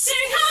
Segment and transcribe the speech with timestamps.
[0.00, 0.49] some kind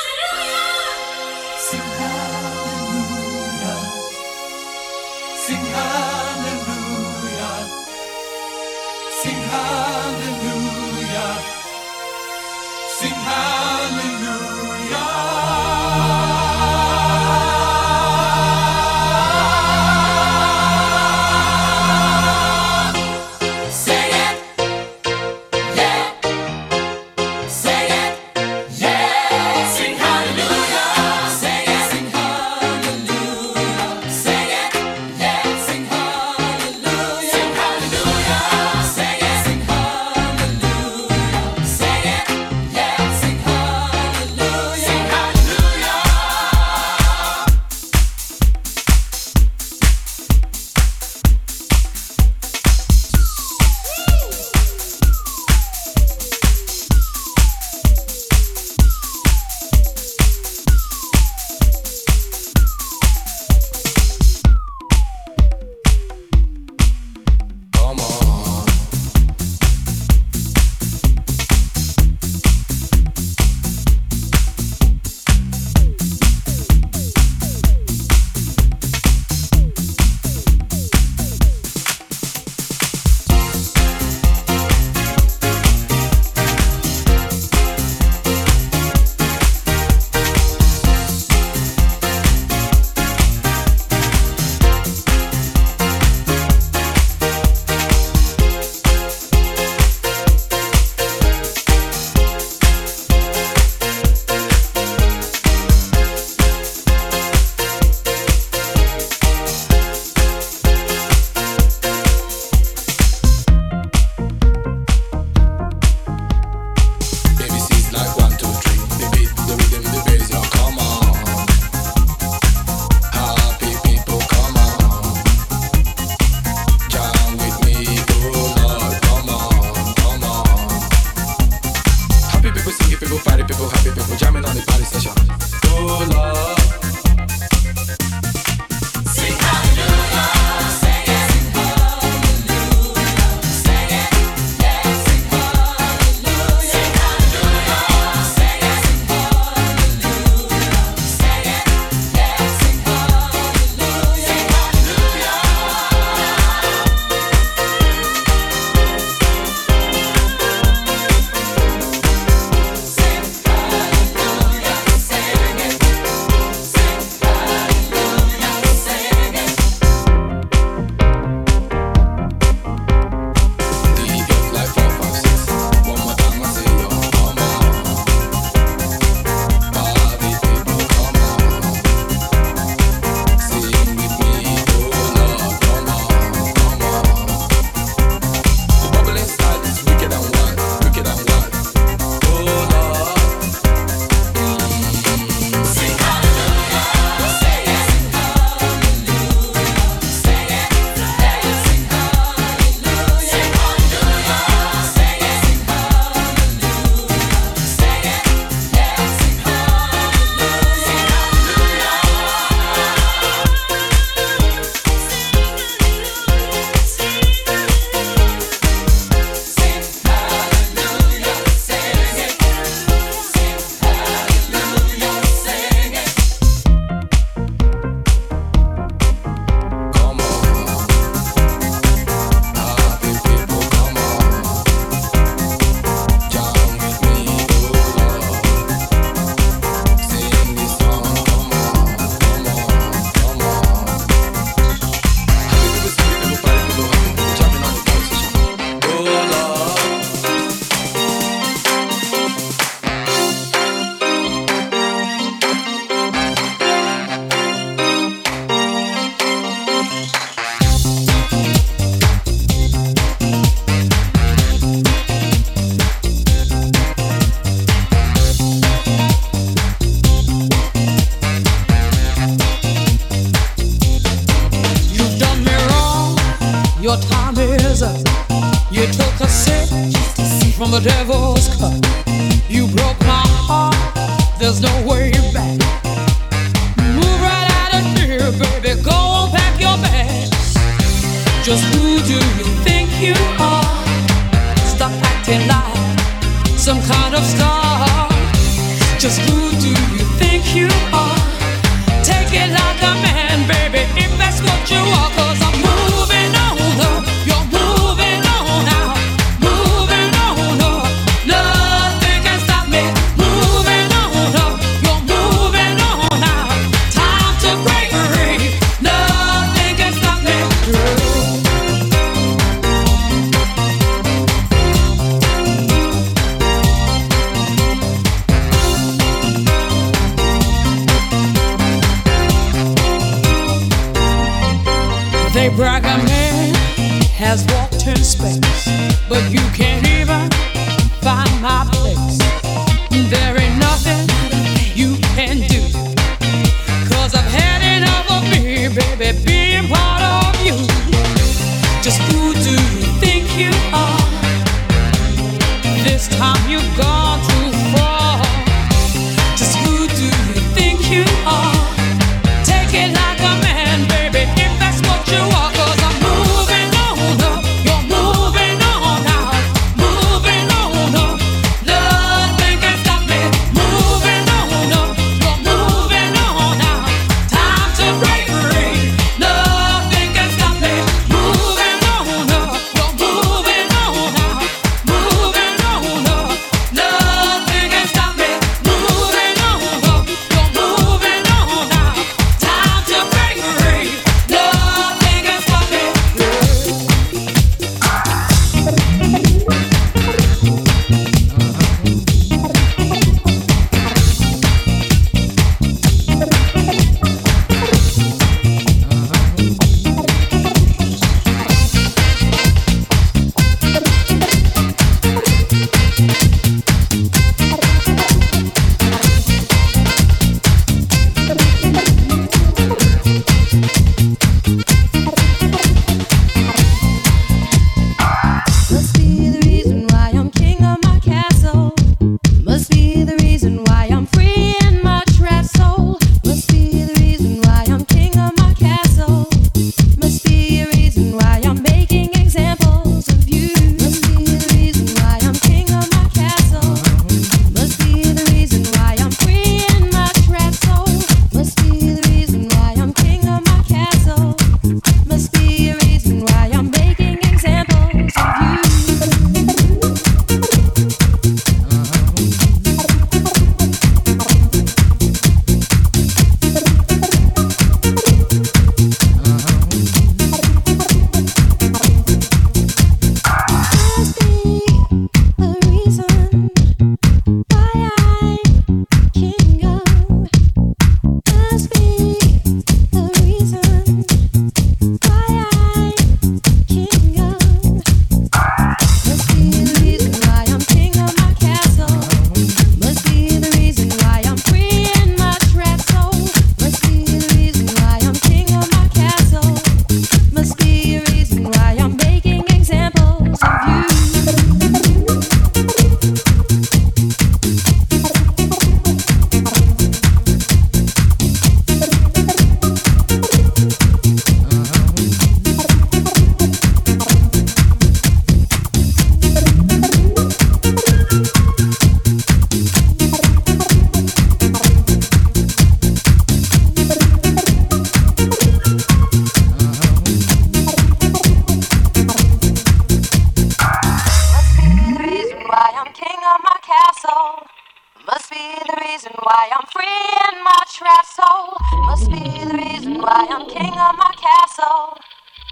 [543.20, 544.98] why I'm king of my castle.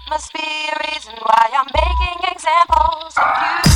[0.08, 3.67] Must be a reason why I'm making examples of you.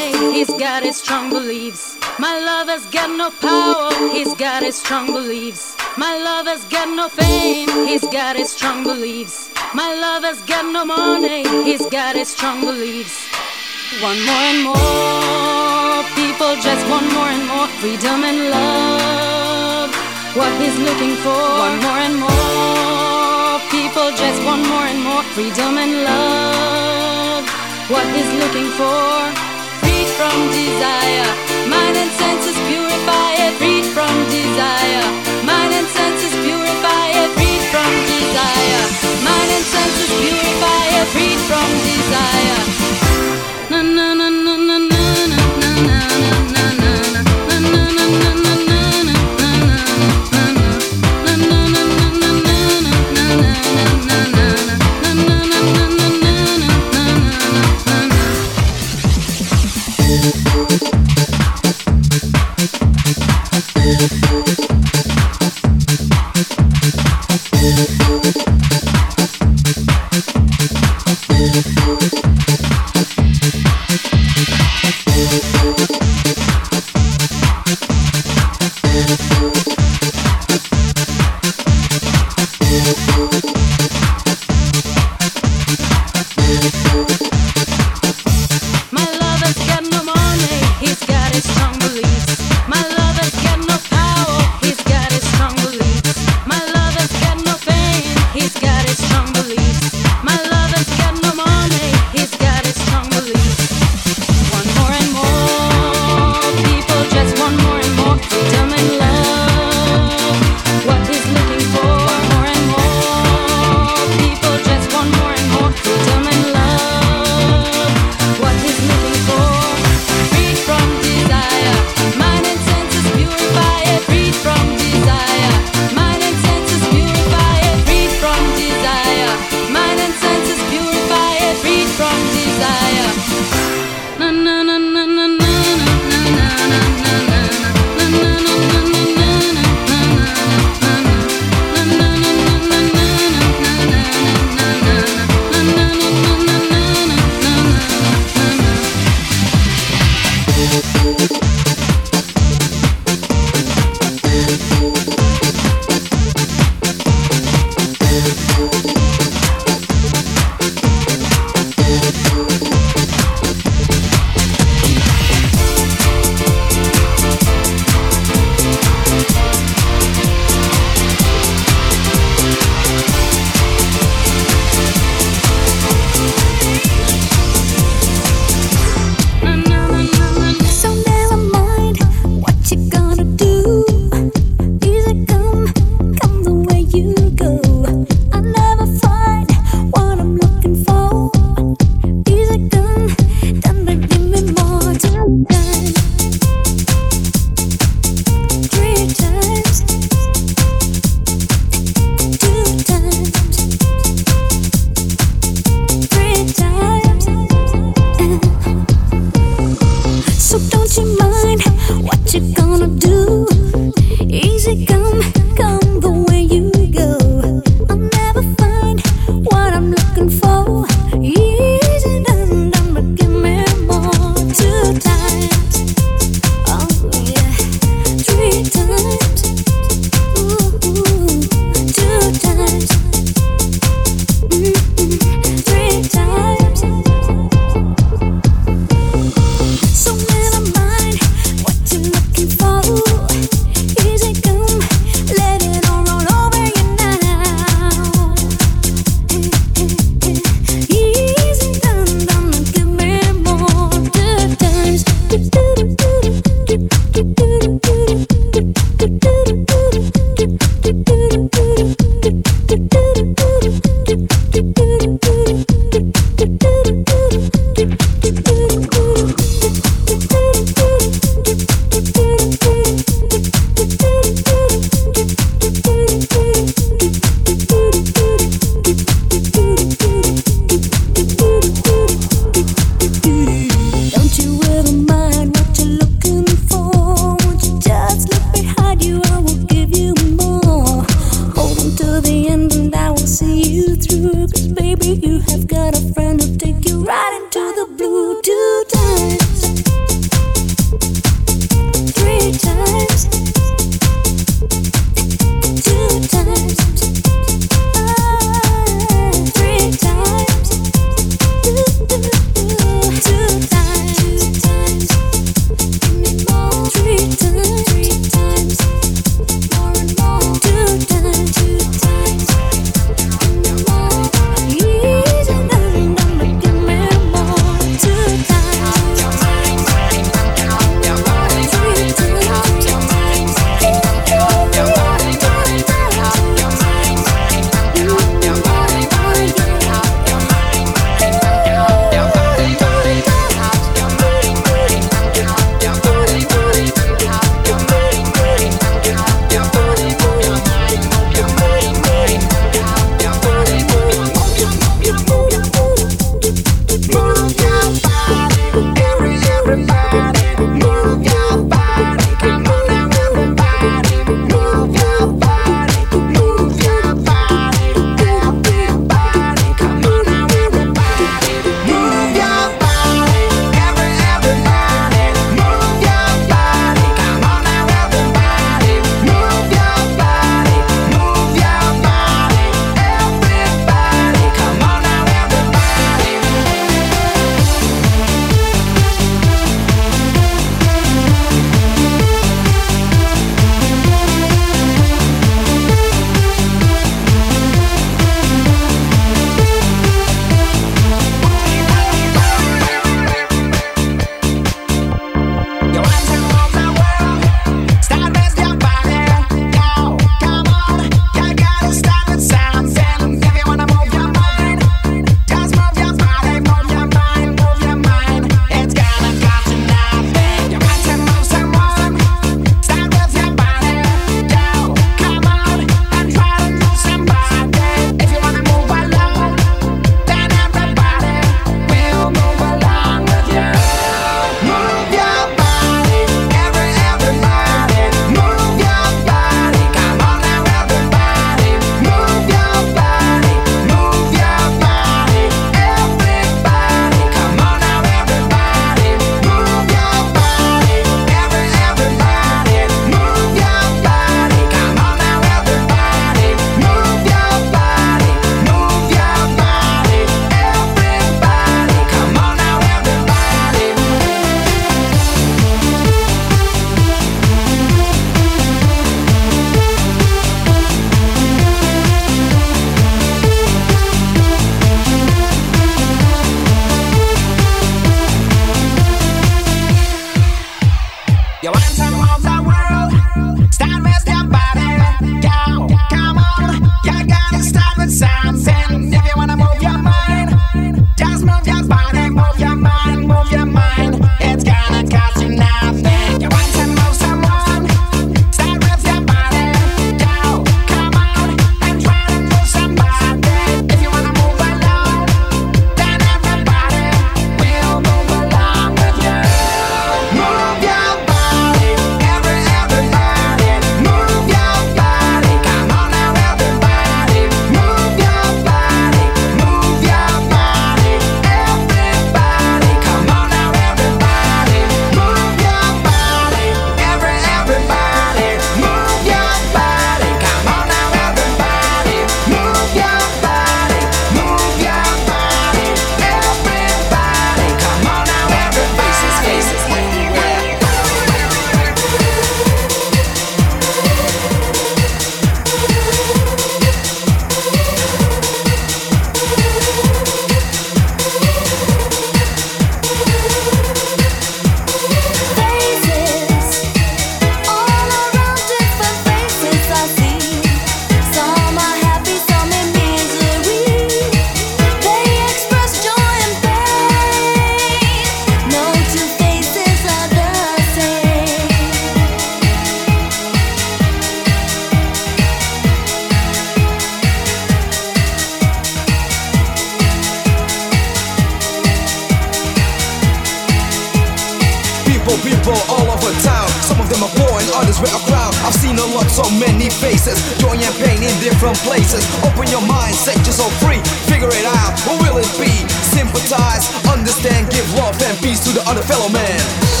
[589.01, 590.37] A lot, so many faces.
[590.61, 592.23] Joy and pain in different places.
[592.45, 593.99] Open your mind, set yourself free.
[594.29, 595.73] Figure it out, who will it be?
[596.13, 600.00] Sympathize, understand, give love and peace to the other fellow man.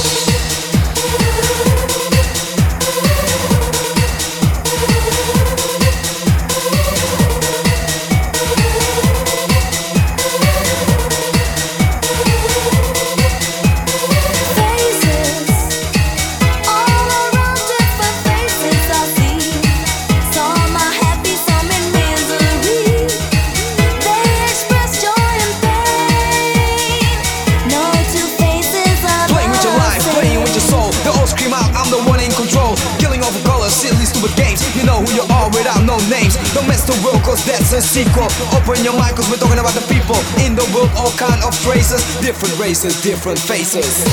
[37.91, 38.23] Sequel.
[38.55, 41.53] Open your mind cause we're talking about the people in the world, all kind of
[41.53, 44.07] phrases, different races, different faces.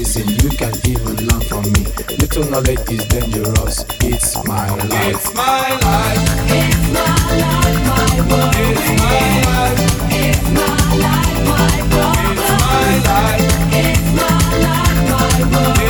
[0.00, 0.28] Listen.
[0.42, 1.82] You can even learn from me.
[2.20, 3.84] Little knowledge is dangerous.
[4.02, 5.14] It's my life.
[5.14, 6.24] It's my life.
[6.58, 8.54] It's my life, my world.
[8.64, 9.80] It's my life.
[10.24, 10.72] It's my
[11.04, 12.16] life, my world.
[12.32, 13.48] It's my life.
[13.84, 15.89] It's my life, my world.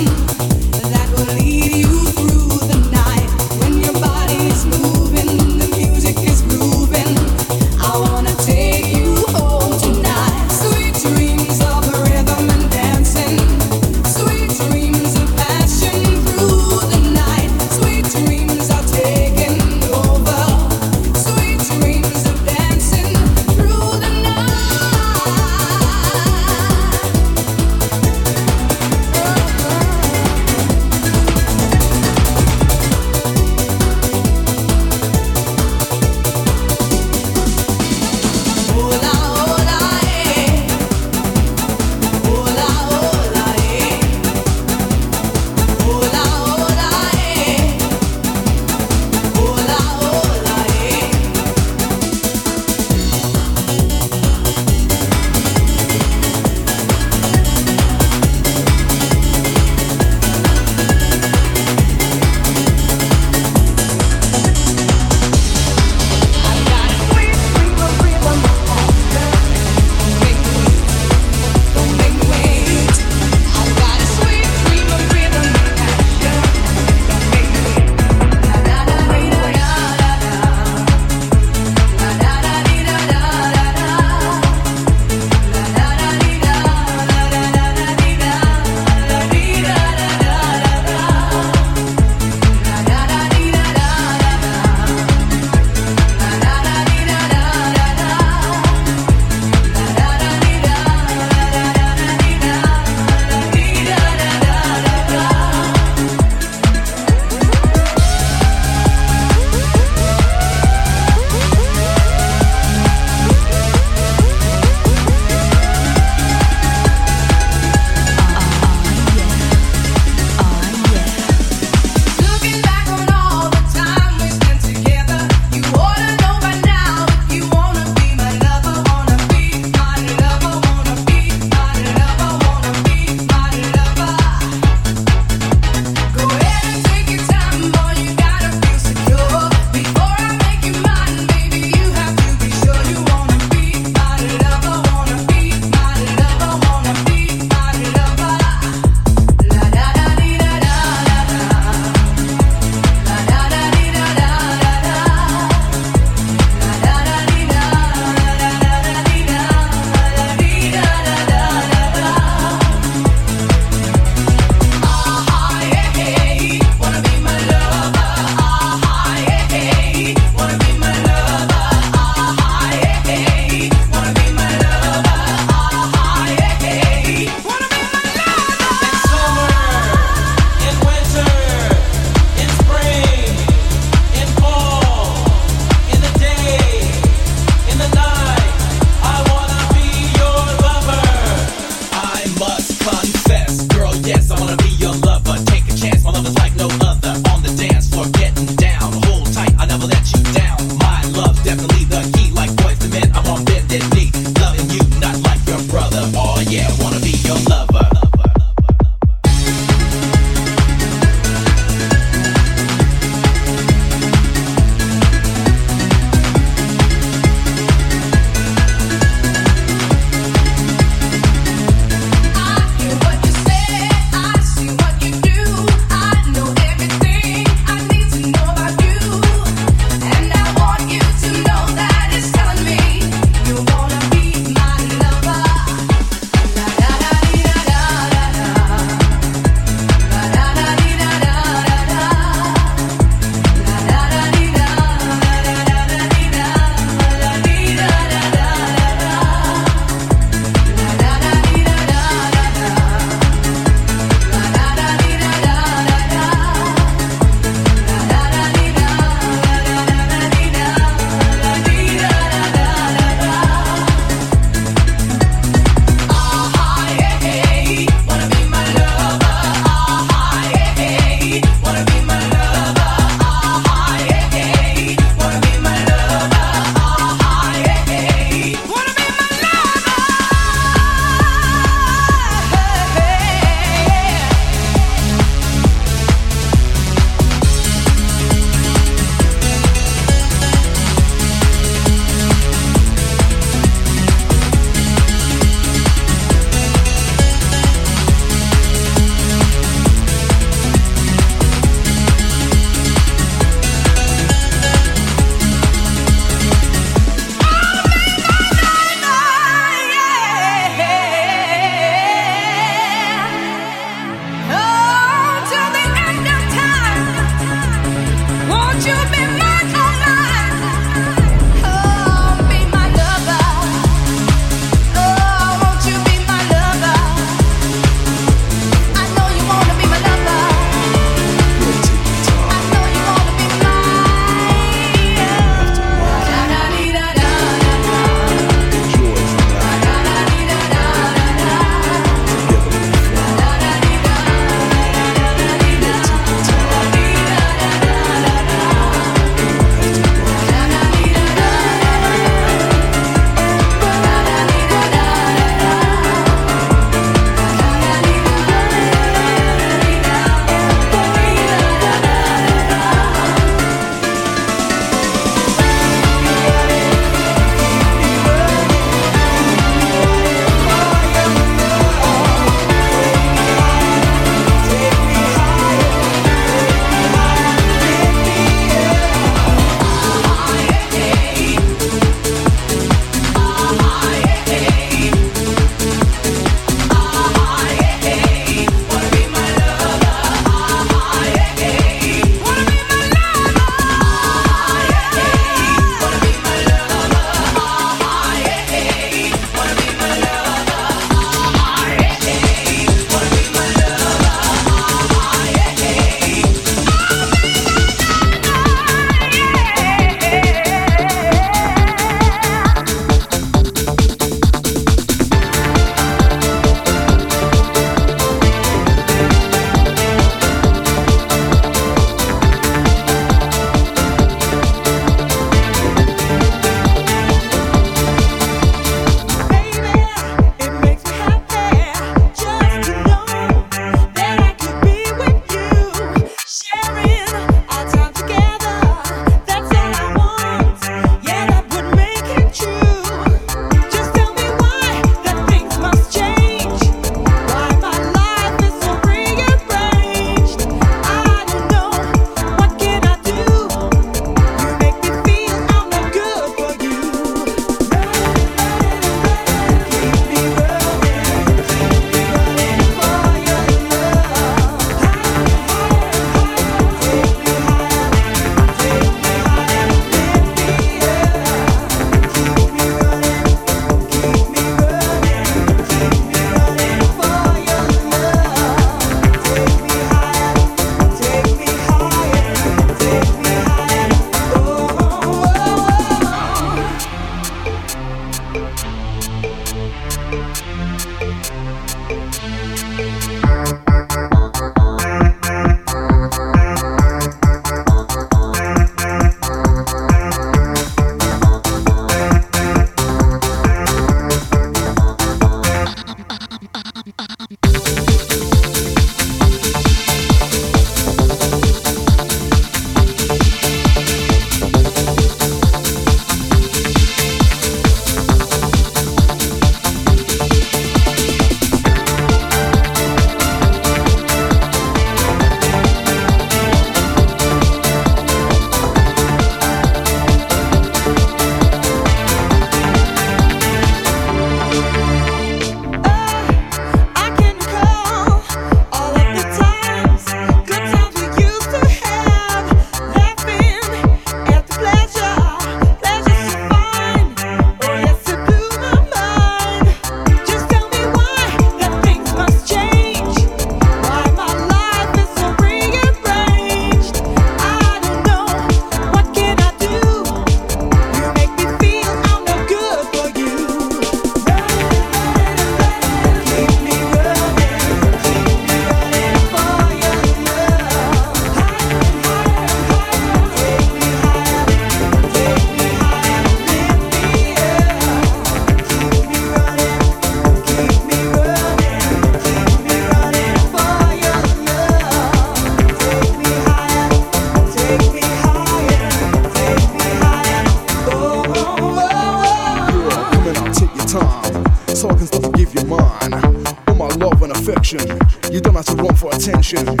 [599.73, 600.00] I've,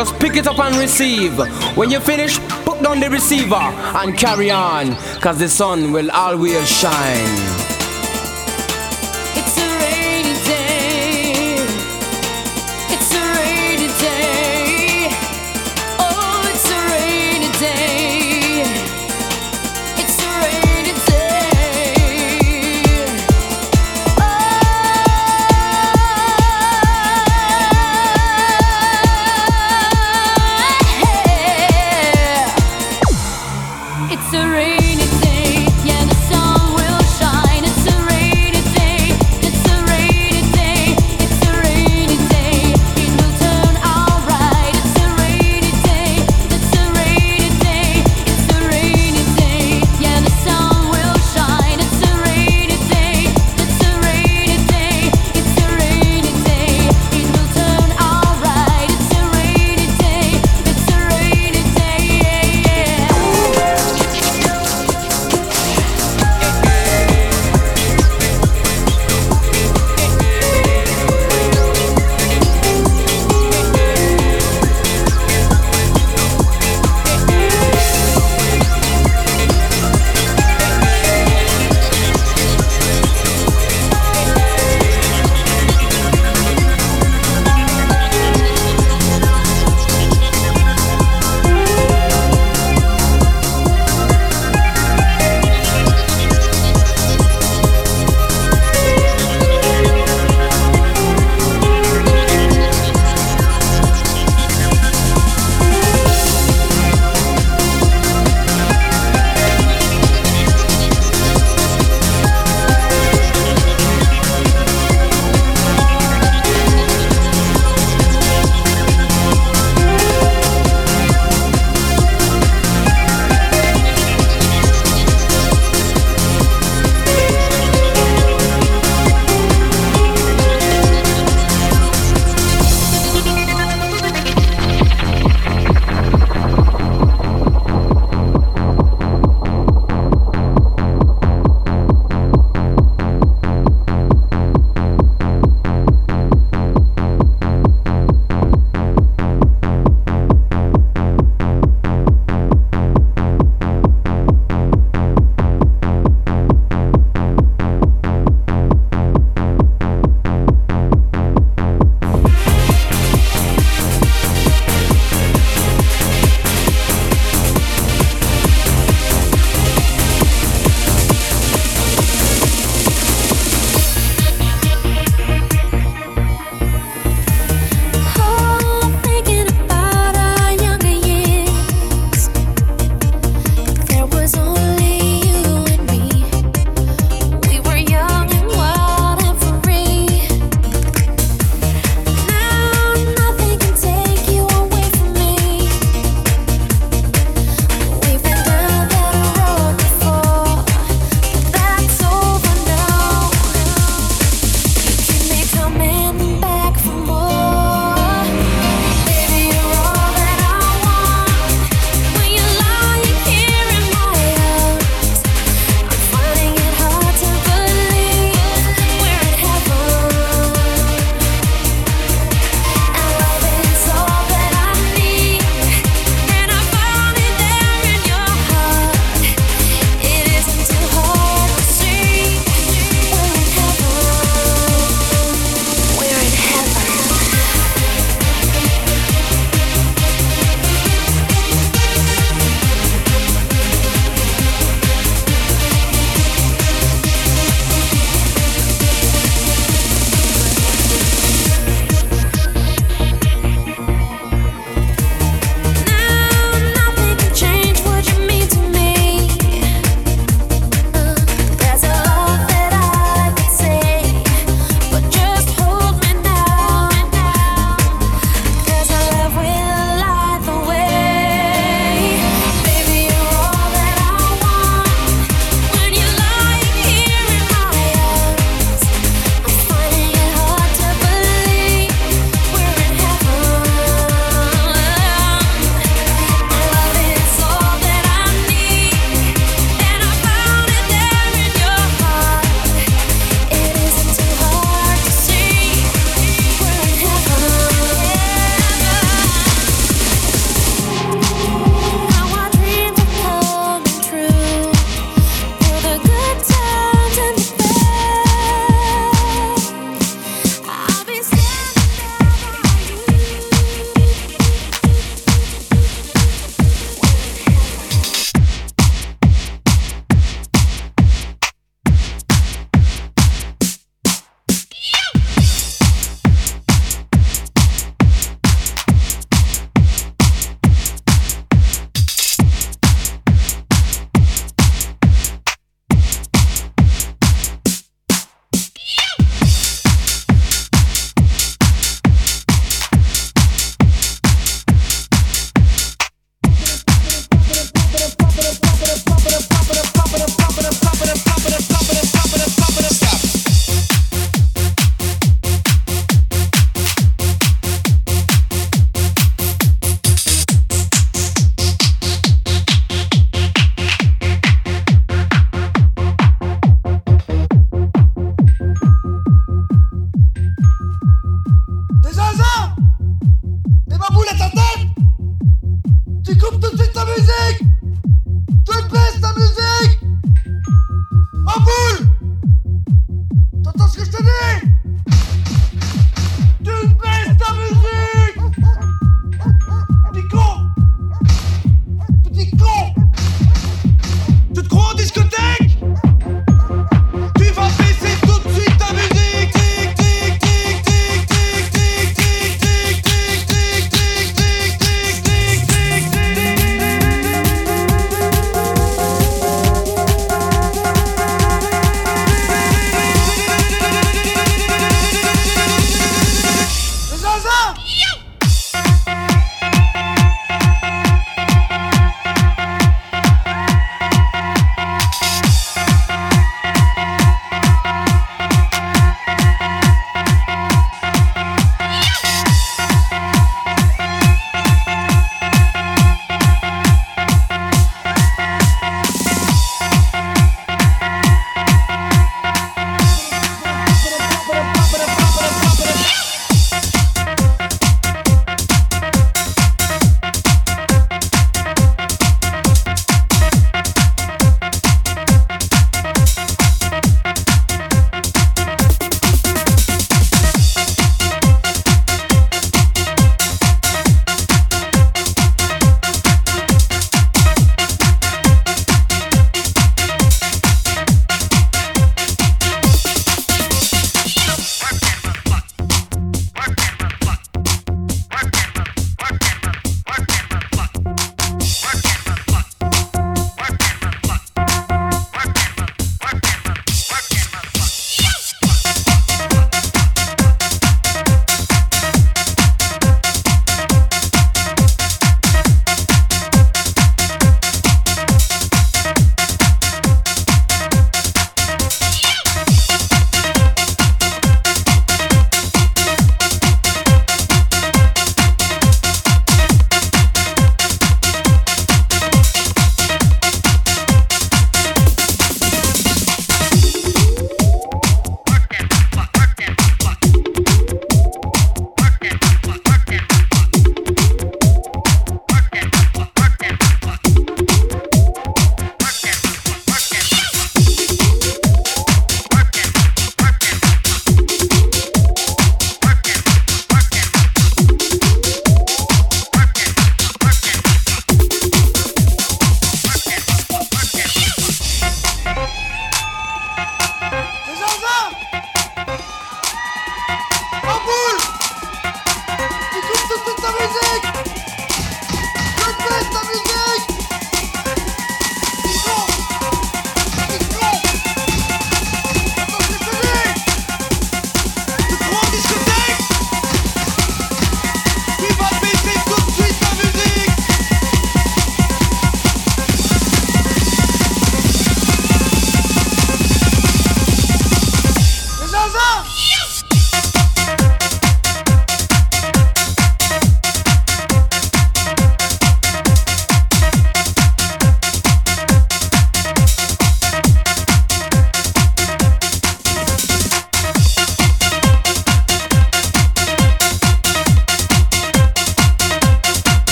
[0.00, 1.36] just pick it up and receive.
[1.76, 3.66] When you finish, put down the receiver
[4.00, 4.96] and carry on.
[5.20, 7.59] Cause the sun will always shine.